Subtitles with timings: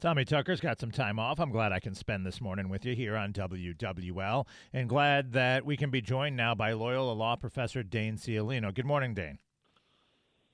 [0.00, 1.38] Tommy Tucker's got some time off.
[1.38, 5.66] I'm glad I can spend this morning with you here on WWL and glad that
[5.66, 8.74] we can be joined now by Loyola Law Professor Dane Ciolino.
[8.74, 9.40] Good morning, Dane.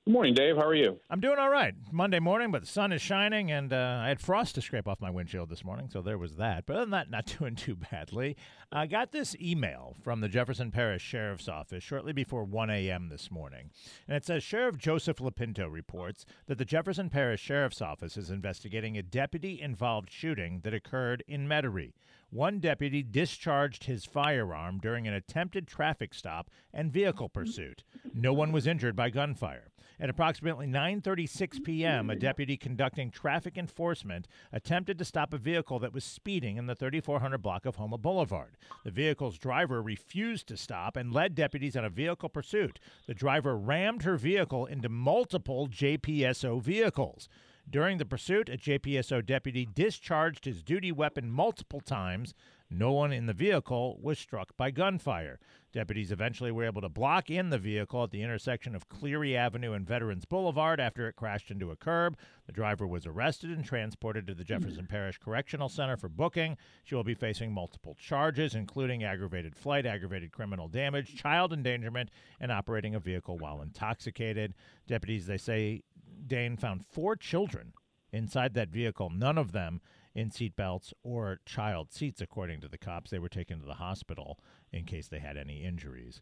[0.06, 0.54] Good morning, Dave.
[0.54, 1.00] How are you?
[1.10, 1.74] I'm doing all right.
[1.90, 5.00] Monday morning, but the sun is shining, and uh, I had frost to scrape off
[5.00, 6.64] my windshield this morning, so there was that.
[6.64, 8.36] But other than that, not doing too badly.
[8.70, 13.08] I got this email from the Jefferson Parish Sheriff's Office shortly before 1 a.m.
[13.08, 13.70] this morning,
[14.06, 18.96] and it says Sheriff Joseph Lopinto reports that the Jefferson Parish Sheriff's Office is investigating
[18.96, 21.94] a deputy-involved shooting that occurred in Metairie.
[22.30, 27.82] One deputy discharged his firearm during an attempted traffic stop and vehicle pursuit.
[28.14, 29.72] No one was injured by gunfire.
[29.98, 35.94] At approximately 9:36 p.m., a deputy conducting traffic enforcement attempted to stop a vehicle that
[35.94, 38.58] was speeding in the 3400 block of Houma Boulevard.
[38.84, 42.78] The vehicle's driver refused to stop and led deputies on a vehicle pursuit.
[43.06, 47.30] The driver rammed her vehicle into multiple JPSO vehicles.
[47.68, 52.32] During the pursuit, a JPSO deputy discharged his duty weapon multiple times.
[52.70, 55.40] No one in the vehicle was struck by gunfire.
[55.72, 59.72] Deputies eventually were able to block in the vehicle at the intersection of Cleary Avenue
[59.72, 62.16] and Veterans Boulevard after it crashed into a curb.
[62.46, 64.90] The driver was arrested and transported to the Jefferson hmm.
[64.90, 66.56] Parish Correctional Center for booking.
[66.84, 72.10] She will be facing multiple charges, including aggravated flight, aggravated criminal damage, child endangerment,
[72.40, 74.54] and operating a vehicle while intoxicated.
[74.86, 75.82] Deputies, they say,
[76.26, 77.72] Dane found four children
[78.12, 79.80] inside that vehicle, none of them
[80.14, 83.10] in seatbelts or child seats, according to the cops.
[83.10, 84.38] They were taken to the hospital
[84.72, 86.20] in case they had any injuries.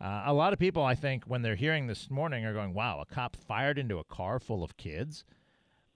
[0.00, 3.00] Uh, a lot of people, I think, when they're hearing this morning, are going, wow,
[3.00, 5.24] a cop fired into a car full of kids.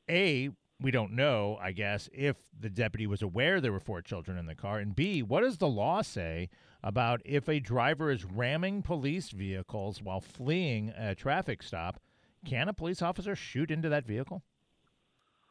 [0.09, 0.51] A,
[0.81, 4.47] we don't know, I guess, if the deputy was aware there were four children in
[4.47, 4.79] the car.
[4.79, 6.51] And B, what does the law say
[6.83, 12.01] about if a driver is ramming police vehicles while fleeing a traffic stop?
[12.45, 14.43] Can a police officer shoot into that vehicle?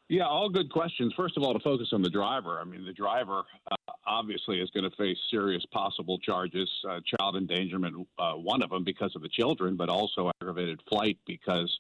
[0.09, 1.14] Yeah, all good questions.
[1.18, 2.59] First of all, to focus on the driver.
[2.62, 3.75] I mean, the driver uh,
[4.06, 8.86] obviously is going to face serious possible charges, uh, child endangerment, uh, one of them
[8.86, 11.78] because of the children, but also aggravated flight because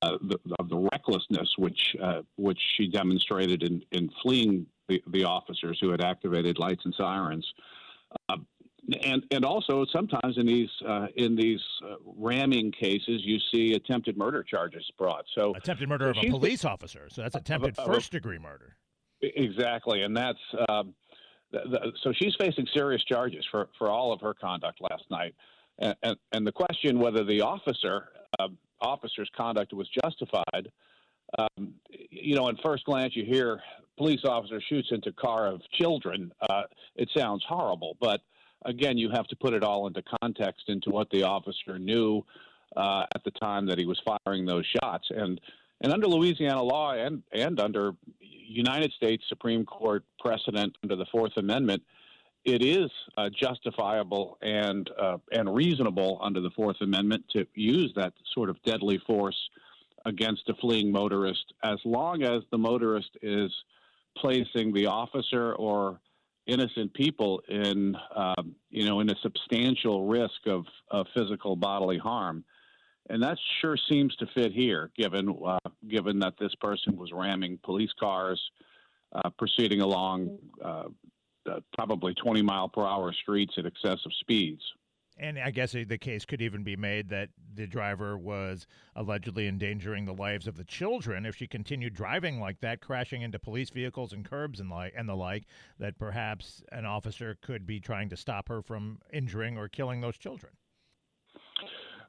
[0.00, 5.24] uh, the, of the recklessness which uh, which she demonstrated in, in fleeing the, the
[5.24, 7.46] officers who had activated lights and sirens.
[9.02, 14.16] And and also sometimes in these uh, in these uh, ramming cases you see attempted
[14.16, 15.24] murder charges brought.
[15.34, 17.08] So attempted murder of a police officer.
[17.10, 18.76] So that's attempted first degree murder.
[19.20, 20.38] Exactly, and that's
[20.70, 20.94] um,
[21.52, 25.34] the, the, so she's facing serious charges for for all of her conduct last night.
[25.78, 28.08] And, and, and the question whether the officer
[28.38, 28.48] uh,
[28.80, 30.70] officer's conduct was justified.
[31.38, 31.74] Um,
[32.10, 33.60] you know, at first glance, you hear
[33.96, 36.32] police officer shoots into car of children.
[36.48, 36.62] Uh,
[36.96, 38.20] it sounds horrible, but
[38.64, 42.24] again, you have to put it all into context into what the officer knew
[42.76, 45.08] uh, at the time that he was firing those shots.
[45.10, 45.40] And
[45.82, 51.36] and under Louisiana law and and under United States Supreme Court precedent under the Fourth
[51.36, 51.82] Amendment,
[52.44, 58.12] it is uh, justifiable and uh, and reasonable under the Fourth Amendment to use that
[58.34, 59.36] sort of deadly force
[60.06, 63.50] against a fleeing motorist as long as the motorist is
[64.16, 66.00] placing the officer or
[66.50, 72.44] innocent people in um, you know in a substantial risk of, of physical bodily harm.
[73.08, 75.58] and that sure seems to fit here, given uh,
[75.88, 78.40] given that this person was ramming police cars,
[79.14, 80.84] uh, proceeding along uh,
[81.72, 84.62] probably 20 mile per hour streets at excessive speeds.
[85.20, 90.06] And I guess the case could even be made that the driver was allegedly endangering
[90.06, 94.14] the lives of the children if she continued driving like that, crashing into police vehicles
[94.14, 95.44] and curbs and like and the like.
[95.78, 100.16] That perhaps an officer could be trying to stop her from injuring or killing those
[100.16, 100.52] children.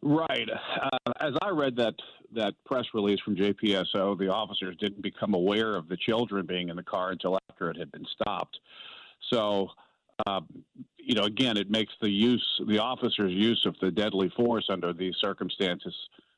[0.01, 0.49] Right.
[0.49, 1.95] Uh, as I read that
[2.33, 6.77] that press release from JPSO, the officers didn't become aware of the children being in
[6.77, 8.57] the car until after it had been stopped.
[9.31, 9.67] So
[10.25, 10.41] uh,
[10.97, 14.93] you know, again, it makes the use, the officer's use of the deadly force under
[14.93, 15.93] these circumstances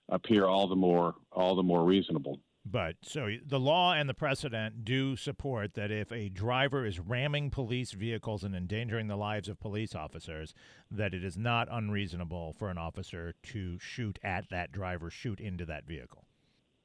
[0.10, 2.40] appear all the more, all the more reasonable.
[2.66, 7.50] But so the law and the precedent do support that if a driver is ramming
[7.50, 10.54] police vehicles and endangering the lives of police officers,
[10.90, 15.66] that it is not unreasonable for an officer to shoot at that driver, shoot into
[15.66, 16.24] that vehicle.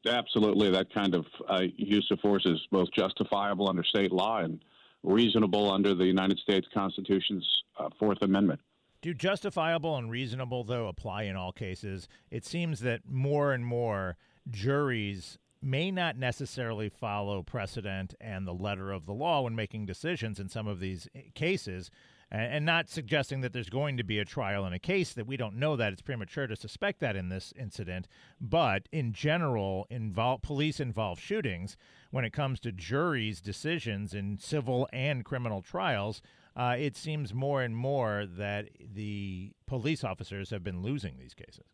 [0.05, 4.61] Absolutely, that kind of uh, use of force is both justifiable under state law and
[5.03, 7.47] reasonable under the United States Constitution's
[7.79, 8.61] uh, Fourth Amendment.
[9.01, 12.09] Do justifiable and reasonable, though, apply in all cases?
[12.31, 14.17] It seems that more and more
[14.51, 20.39] juries may not necessarily follow precedent and the letter of the law when making decisions
[20.39, 21.91] in some of these eh, cases
[22.31, 25.37] and not suggesting that there's going to be a trial in a case that we
[25.37, 25.93] don't know that.
[25.93, 28.07] It's premature to suspect that in this incident.
[28.41, 31.77] But in general involve police involved shootings.
[32.11, 36.23] When it comes to juries decisions in civil and criminal trials
[36.57, 41.65] uh, it seems more and more that the police officers have been losing these cases.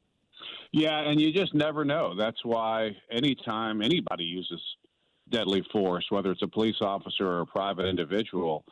[0.73, 2.15] Yeah and you just never know.
[2.15, 4.61] That's why anytime anybody uses
[5.31, 8.65] deadly force whether it's a police officer or a private individual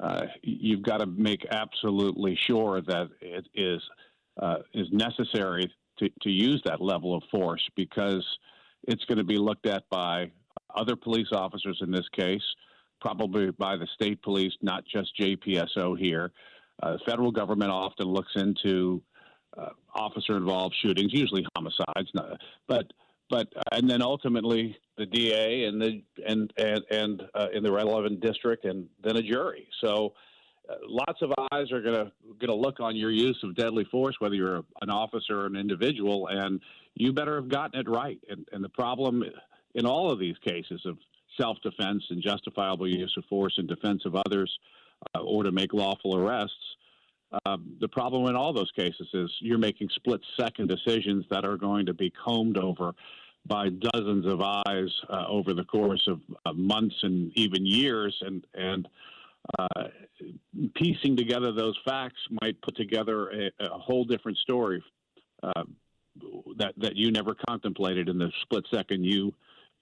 [0.00, 3.80] uh, you've got to make absolutely sure that it is
[4.40, 8.24] uh, is necessary to, to use that level of force because
[8.84, 10.30] it's going to be looked at by
[10.74, 12.42] other police officers in this case,
[13.00, 16.32] probably by the state police, not just JPSO here.
[16.82, 19.02] Uh, the federal government often looks into
[19.56, 22.10] uh, officer involved shootings, usually homicides,
[22.66, 22.90] but
[23.32, 27.72] but uh, and then ultimately the DA and the and and and uh, in the
[27.72, 29.66] relevant district and then a jury.
[29.82, 30.12] So
[30.68, 33.84] uh, lots of eyes are going to going to look on your use of deadly
[33.90, 36.60] force, whether you're an officer or an individual, and
[36.94, 38.20] you better have gotten it right.
[38.28, 39.24] And, and the problem
[39.74, 40.98] in all of these cases of
[41.40, 44.52] self-defense and justifiable use of force in defense of others,
[45.14, 46.76] uh, or to make lawful arrests.
[47.46, 51.56] Um, the problem in all those cases is you're making split second decisions that are
[51.56, 52.92] going to be combed over
[53.46, 58.46] by dozens of eyes uh, over the course of uh, months and even years, and
[58.54, 58.88] and
[59.58, 59.88] uh,
[60.74, 64.82] piecing together those facts might put together a, a whole different story
[65.42, 65.64] uh,
[66.56, 69.32] that that you never contemplated in the split second you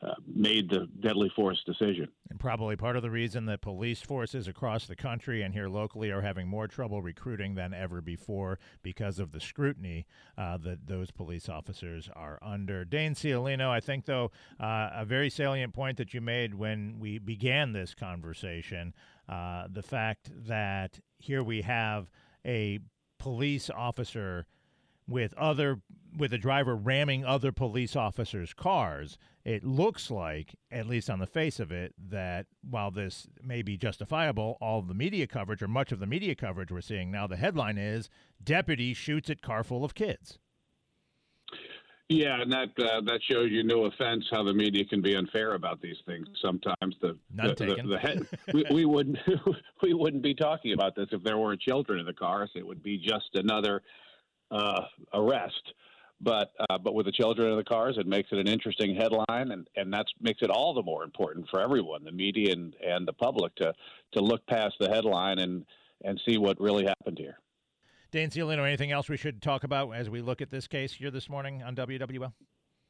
[0.03, 2.09] uh, made the deadly force decision.
[2.31, 6.11] And probably part of the reason that police forces across the country and here locally
[6.11, 10.07] are having more trouble recruiting than ever before because of the scrutiny
[10.39, 12.85] uh, that those police officers are under.
[12.85, 17.19] Dane Ciolino, I think, though, uh, a very salient point that you made when we
[17.19, 18.95] began this conversation
[19.29, 22.11] uh, the fact that here we have
[22.45, 22.81] a
[23.19, 24.47] police officer
[25.11, 25.81] with other
[26.17, 31.27] with a driver ramming other police officers' cars, it looks like, at least on the
[31.27, 35.93] face of it, that while this may be justifiable, all the media coverage or much
[35.93, 38.09] of the media coverage we're seeing now, the headline is
[38.43, 40.39] "Deputy shoots at car full of kids."
[42.09, 45.55] Yeah, and that uh, that shows you no offense how the media can be unfair
[45.55, 46.27] about these things.
[46.43, 47.89] Sometimes the None the, taken.
[47.89, 49.19] the, the head, we, we wouldn't
[49.83, 52.51] we wouldn't be talking about this if there weren't children in the cars.
[52.57, 53.83] It would be just another
[54.51, 54.83] uh,
[55.15, 55.75] arrest.
[56.23, 59.53] But uh, but with the children in the cars, it makes it an interesting headline,
[59.53, 63.09] and and that makes it all the more important for everyone, the media and, and
[63.09, 63.73] the public, to
[64.13, 65.65] to look past the headline and
[66.05, 67.39] and see what really happened here.
[68.11, 71.11] Dane Ciolino, anything else we should talk about as we look at this case here
[71.11, 72.33] this morning on WWL?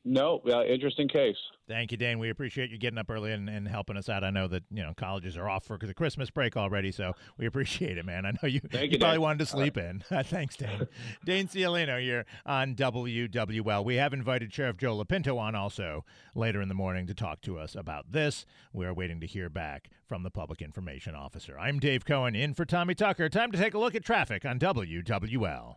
[0.05, 1.37] No, uh, interesting case.
[1.69, 2.19] Thank you, Dane.
[2.19, 4.25] We appreciate you getting up early and, and, helping us out.
[4.25, 7.45] I know that you know colleges are off for the Christmas break already, so we
[7.45, 8.25] appreciate it, man.
[8.25, 10.03] I know you, you, you probably wanted to sleep in.
[10.25, 10.89] Thanks, Dane.
[11.25, 13.85] Dane Ciolino here on WWL.
[13.85, 16.05] We have invited Sheriff Joe Lopinto on also
[16.35, 18.47] later in the morning to talk to us about this.
[18.73, 21.59] We're waiting to hear back from the Public Information Officer.
[21.59, 23.29] I'm Dave Cohen in for Tommy Tucker.
[23.29, 25.77] Time to take a look at traffic on WWL.